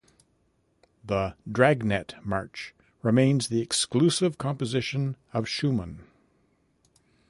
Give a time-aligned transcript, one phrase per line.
[1.03, 6.07] The "Dragnet March" remained the exclusive composition of Schumann.